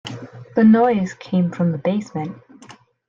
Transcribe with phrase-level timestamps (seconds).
[0.55, 2.35] The noise came from the basement.